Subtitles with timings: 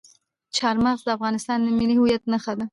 [0.57, 2.65] چار مغز د افغانستان د ملي هویت نښه ده.